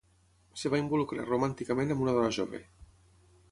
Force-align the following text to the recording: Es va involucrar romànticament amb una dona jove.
Es 0.59 0.63
va 0.73 0.79
involucrar 0.83 1.27
romànticament 1.27 1.95
amb 1.97 2.03
una 2.07 2.17
dona 2.19 2.35
jove. 2.41 2.65